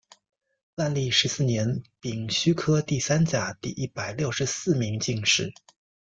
[0.77, 5.53] 万历十四年丙戌科第三甲第一百六十四名进士。